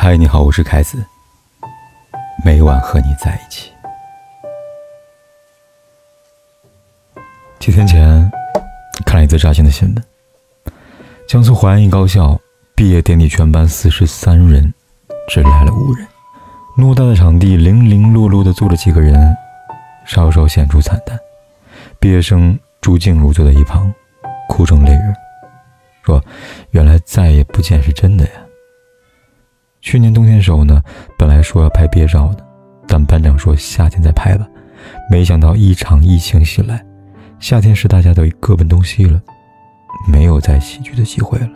[0.00, 1.04] 嗨，你好，我是凯子。
[2.44, 3.72] 每晚和你在一起。
[7.58, 8.30] 几天前，
[9.04, 10.04] 看了一则扎心的新闻：
[11.26, 12.40] 江苏淮安一高校
[12.76, 14.72] 毕业典礼，全班四十三人，
[15.28, 16.06] 只来了五人。
[16.76, 19.36] 偌大的场地，零零落落的坐着几个人，
[20.06, 21.18] 稍稍显出惨淡。
[21.98, 23.92] 毕业生朱静茹坐在一旁，
[24.48, 25.14] 哭成泪人，
[26.04, 26.24] 说
[26.70, 28.30] ：“原来再也不见是真的呀。”
[29.88, 30.82] 去年冬天的时候呢，
[31.18, 32.44] 本来说要拍毕业照的，
[32.86, 34.46] 但班长说夏天再拍吧。
[35.10, 36.84] 没想到一场疫情袭来，
[37.40, 39.18] 夏天时大家都各奔东西了，
[40.06, 41.48] 没有再喜剧的机会了。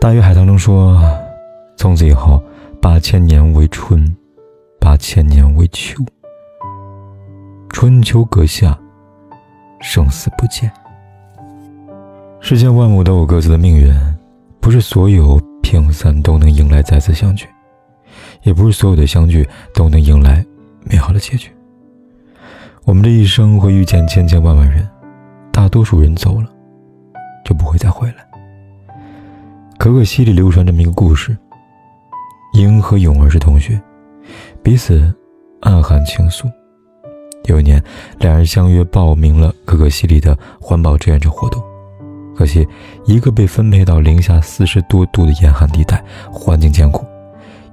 [0.00, 0.98] 大鱼海棠中说，
[1.76, 2.42] 从此以后，
[2.80, 4.16] 八千年为春，
[4.80, 6.02] 八千年为秋，
[7.68, 8.74] 春秋隔下，
[9.82, 10.72] 生死不见。
[12.40, 13.92] 世间万物都有各自的命运，
[14.58, 15.38] 不是所有。
[15.62, 17.46] 平散都能迎来再次相聚，
[18.42, 20.44] 也不是所有的相聚都能迎来
[20.84, 21.50] 美好的结局。
[22.84, 24.88] 我们这一生会遇见千千万万人，
[25.52, 26.48] 大多数人走了，
[27.44, 28.14] 就不会再回来。
[29.78, 31.36] 可可西里流传这么一个故事：
[32.54, 33.80] 英和勇儿是同学，
[34.62, 35.14] 彼此
[35.60, 36.50] 暗含情愫。
[37.44, 37.82] 有一年，
[38.18, 41.62] 两人相约报名了可可西里的环保志愿者活动。
[42.40, 42.66] 可惜，
[43.04, 46.02] 一个被分配到零下四十多度的严寒地带，
[46.32, 47.04] 环境艰苦；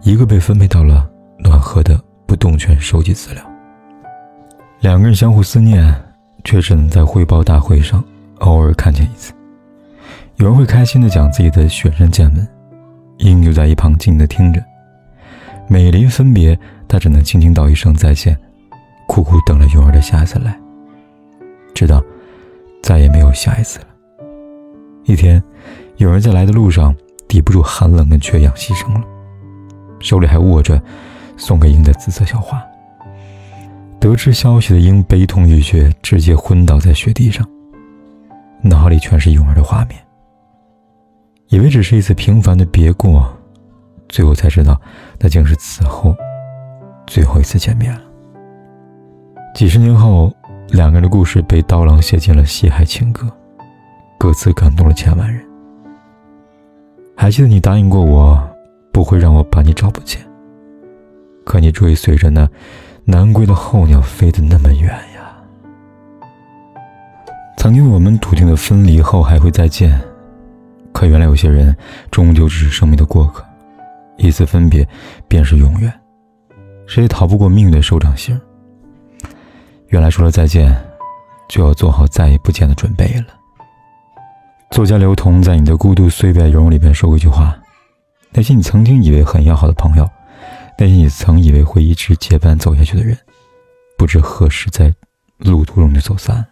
[0.02, 3.42] 一个被分配到了暖和的不动泉收集资料。
[4.82, 5.96] 两个人相互思念，
[6.44, 8.04] 却只能在汇报大会上
[8.40, 9.32] 偶尔看见一次。
[10.36, 12.46] 有人会开心地讲自己的雪山见闻，
[13.20, 14.62] 英就在一旁静地听着。
[15.70, 18.38] 每临分别，他只能轻轻道一声再见，
[19.08, 20.60] 苦苦等了永儿的下一次来，
[21.74, 22.04] 直到
[22.84, 23.80] 再也没有下一次。
[25.08, 25.42] 一天，
[25.96, 26.94] 有人在来的路上
[27.30, 29.02] 抵不住寒冷跟缺氧牺牲了，
[30.02, 30.82] 手里还握着
[31.38, 32.62] 送给鹰的紫色小花。
[34.02, 37.48] 得知消息的鹰悲痛欲绝，直接昏倒在雪地上，
[38.62, 39.98] 脑海里全是勇儿的画面。
[41.48, 43.34] 以为只是一次平凡的别过，
[44.10, 44.78] 最后才知道，
[45.20, 46.14] 那竟是此后
[47.08, 48.02] 最后一次见面了。
[49.56, 50.36] 几十年后，
[50.72, 53.26] 两个人的故事被刀郎写进了《西海情歌》。
[54.18, 55.44] 各自感动了千万人。
[57.16, 58.40] 还记得你答应过我，
[58.92, 60.22] 不会让我把你找不见。
[61.46, 62.48] 可你追随着那
[63.06, 65.38] 南归的候鸟飞得那么远呀。
[67.58, 70.00] 曾经我们笃定的分离后还会再见，
[70.92, 71.76] 可原来有些人
[72.12, 73.44] 终究只是生命的过客，
[74.18, 74.88] 一次分别
[75.28, 75.92] 便是永远，
[76.86, 78.40] 谁也逃不过命运的手掌心。
[79.88, 80.76] 原来说了再见，
[81.48, 83.37] 就要做好再也不见的准备了。
[84.70, 87.58] 作家刘同在《你的孤独岁月融融》里边说过一句话
[88.32, 90.08] ：“那些你曾经以为很要好的朋友，
[90.78, 93.18] 那些你曾以为会一直结伴走下去的人，
[93.98, 94.94] 不知何时在
[95.38, 96.46] 路途中就走散了。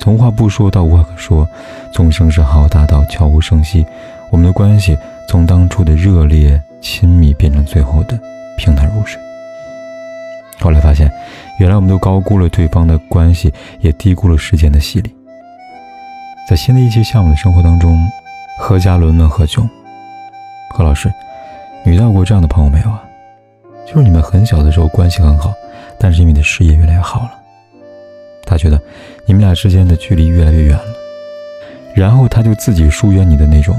[0.00, 1.46] 从话不说到无话可说，
[1.94, 3.86] 从声势浩大到悄无声息，
[4.32, 4.98] 我们的关系
[5.28, 8.18] 从当初的热烈亲密变成最后的
[8.58, 9.20] 平淡如水。
[10.58, 11.12] 后来发现，
[11.60, 15.14] 原来我们都高估了对方的关系，也低估了时间的洗礼。”
[16.48, 18.10] 在新的一期项目的生活当中，
[18.58, 19.68] 何家伦问何炅
[20.74, 21.12] ：“何老师，
[21.84, 23.04] 你遇到过这样的朋友没有啊？
[23.86, 25.54] 就是你们很小的时候关系很好，
[25.98, 27.34] 但是因为你的事业越来越好了，
[28.44, 28.80] 他觉得
[29.26, 30.84] 你们俩之间的距离越来越远了，
[31.94, 33.76] 然后他就自己疏远你的那种。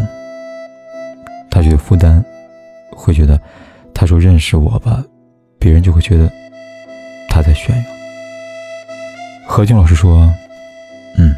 [1.49, 2.23] 他觉得负担，
[2.91, 3.37] 会觉得
[3.93, 5.03] 他说认识我吧，
[5.59, 6.31] 别人就会觉得
[7.27, 7.83] 他在炫耀。”
[9.45, 10.33] 何炅老师说
[11.19, 11.35] ：“嗯。”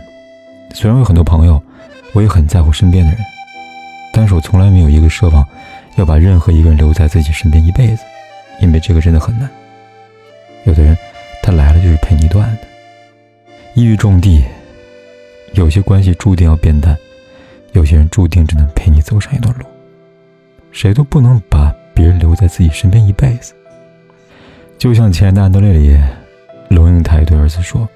[0.73, 1.61] 虽然有很多朋友，
[2.13, 3.19] 我也很在乎身边的人，
[4.11, 5.47] 但是我从来没有一个奢望
[5.95, 8.03] 要把任何一个人留在自己身边一辈子，
[8.59, 9.49] 因为这个真的很难。
[10.65, 10.97] 有的人，
[11.41, 12.67] 他来了就是陪你断的。
[13.75, 14.43] 一语中的，
[15.53, 16.97] 有些关系注定要变淡，
[17.73, 19.65] 有些人注定只能陪你走上一段路。
[20.71, 23.53] 谁都不能把别人留在自己身边一辈子。
[24.79, 25.97] 就像《亲爱的安德烈》里，
[26.69, 27.87] 龙应台对儿子说：“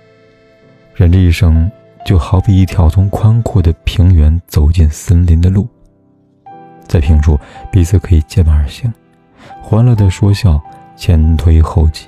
[0.93, 1.69] 人这一生。”
[2.07, 5.67] 就好比一条从宽阔的平原走进森林的路，
[6.87, 7.37] 在平处
[7.69, 8.89] 彼此可以结伴而行，
[9.61, 10.57] 欢乐的说笑，
[10.95, 12.05] 前推后挤；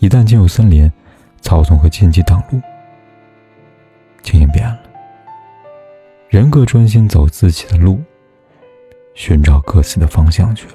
[0.00, 0.90] 一旦进入森林，
[1.40, 2.60] 草丛和荆棘挡路，
[4.24, 4.76] 情形变了。
[6.28, 8.02] 人各专心走自己的路，
[9.14, 10.74] 寻找各自的方向去了。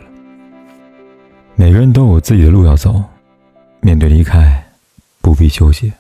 [1.55, 3.03] 每个人都有自己的路要走，
[3.81, 4.63] 面对离开，
[5.19, 5.91] 不必纠结，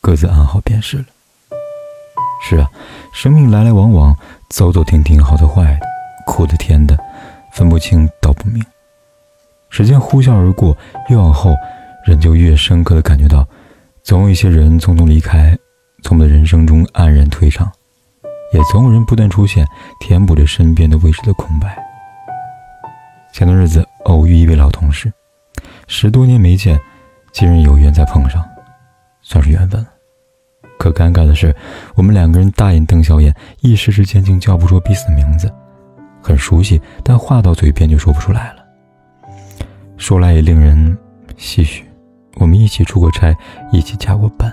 [0.00, 1.04] 各自安好便是了。
[2.42, 2.68] 是啊，
[3.12, 4.16] 生命来来往往，
[4.50, 5.86] 走走停停，好的坏的，
[6.26, 6.98] 苦的甜的，
[7.52, 7.78] 分不。
[7.78, 8.62] 清道不明。
[9.70, 10.76] 时间呼啸而过，
[11.08, 11.54] 越往后，
[12.04, 13.46] 人就越深刻的感觉到，
[14.02, 15.56] 总有一些人匆匆离开，
[16.02, 17.70] 从我们的人生中黯然退场，
[18.52, 19.66] 也总有人不断出现，
[19.98, 21.76] 填补着身边的位置的空白。
[23.32, 25.12] 前段日子偶遇一位老同事，
[25.88, 26.78] 十多年没见，
[27.32, 28.44] 今日有缘再碰上，
[29.22, 29.84] 算是缘分。
[30.82, 31.54] 可尴尬的是，
[31.94, 35.48] 我们两个人大眼瞪小眼，一时之间竟叫不出彼此的名字，
[36.20, 38.64] 很熟悉，但话到嘴边就说不出来了。
[39.96, 40.98] 说来也令人
[41.38, 41.84] 唏嘘，
[42.34, 43.32] 我们一起出过差，
[43.70, 44.52] 一起加过班，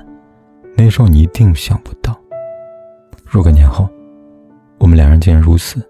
[0.78, 2.16] 那时候你一定想不到。
[3.26, 3.90] 若干年后，
[4.78, 5.84] 我们两人竟然如此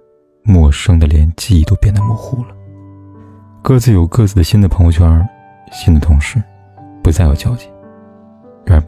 [0.44, 2.56] 陌生的，连记忆都变得模糊了。
[3.62, 5.28] 各自有各自的新的朋友圈，
[5.74, 6.42] 新的同事，
[7.04, 7.68] 不再有交集。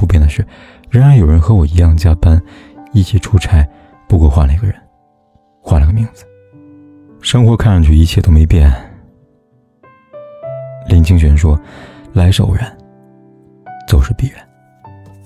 [0.01, 0.43] 不变的是，
[0.89, 2.41] 仍然有人和我一样加班，
[2.91, 3.63] 一起出差，
[4.09, 4.75] 不过换了一个人，
[5.61, 6.25] 换了个名字。
[7.21, 8.73] 生活看上去一切都没变。
[10.87, 11.59] 林清玄说
[12.13, 12.75] ：“来是偶然，
[13.87, 14.37] 走是必然。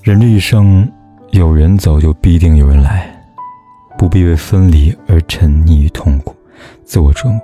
[0.04, 0.92] 人这一生，
[1.32, 3.10] 有人走就必定有人来，
[3.98, 6.36] 不必为分离而沉溺于痛苦、
[6.84, 7.40] 自我折磨，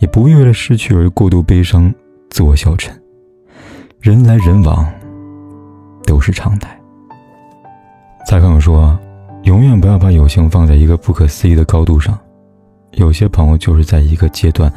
[0.00, 1.92] 也不必为了失去而过度悲伤、
[2.28, 2.94] 自我消沉。
[4.00, 4.86] 人来人往，
[6.22, 6.74] 是常态。”
[8.26, 8.98] 蔡康永说
[9.44, 12.18] ：“永远不要把友情放在一个不可思议的高度上，
[12.92, 14.72] 有些朋友就是在一个阶段，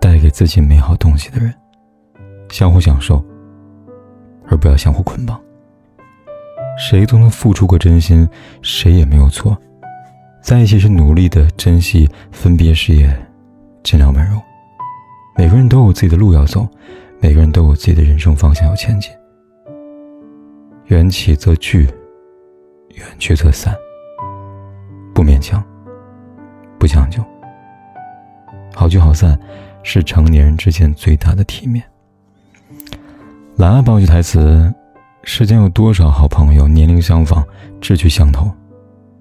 [0.00, 1.52] 带给自己美好东西的人。”
[2.50, 3.22] 相互享受，
[4.46, 5.38] 而不要相互捆绑。
[6.78, 8.28] 谁都能付出过真心，
[8.62, 9.56] 谁也没有错。
[10.40, 13.12] 在一起是努力的珍惜，分别时也
[13.82, 14.40] 尽量温柔。
[15.36, 16.68] 每个人都有自己的路要走，
[17.20, 19.10] 每个人都有自己的人生方向要前进。
[20.86, 21.88] 缘起则聚，
[22.90, 23.74] 缘去则散。
[25.14, 25.64] 不勉强，
[26.78, 27.24] 不将就。
[28.74, 29.38] 好聚好散，
[29.82, 31.82] 是成年人之间最大的体面。
[33.56, 34.72] 蓝爱报句台词：
[35.22, 37.42] 世间有多少好朋友，年龄相仿，
[37.80, 38.50] 志趣相投，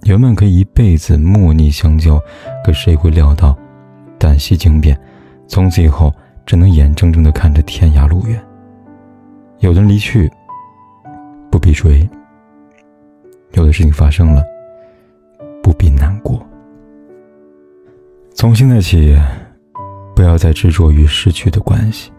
[0.04, 2.20] 原本可以一辈子莫逆相交，
[2.66, 3.58] 可谁会料到，
[4.20, 5.00] 旦夕惊变，
[5.48, 6.14] 从此以后
[6.46, 8.44] 只能眼睁睁地看着天涯路远。
[9.60, 10.30] 有人离去，
[11.54, 12.10] 不必追；
[13.52, 14.44] 有的事情发生了，
[15.62, 16.44] 不必难过。
[18.34, 19.16] 从现在起，
[20.16, 22.12] 不要再执着于失去的关系。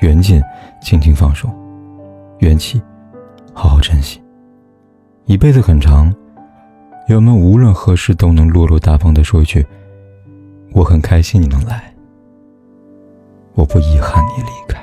[0.00, 0.40] 缘尽，
[0.80, 1.48] 轻轻放手；
[2.38, 2.80] 缘起，
[3.52, 4.22] 好好珍惜。
[5.26, 6.10] 一辈子很长，
[7.08, 9.62] 愿我们无论何时都能落落大方的说一句
[10.72, 11.94] ：“我很开心你能来，
[13.52, 14.82] 我不遗憾你离开。”